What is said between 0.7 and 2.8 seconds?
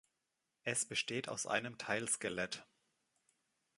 besteht aus einem Teilskelett.